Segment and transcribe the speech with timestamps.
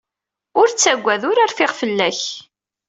[0.59, 1.21] Ur ttagad.
[1.29, 2.19] Ur rfiɣ fell-ak.